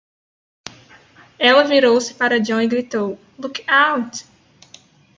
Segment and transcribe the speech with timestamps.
[1.37, 3.19] Ela virou-se para John e gritou?
[3.37, 4.25] "Look Out!"